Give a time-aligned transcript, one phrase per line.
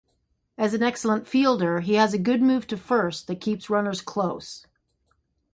[0.57, 4.65] An excellent fielder, he has a good move to first that keeps runners close.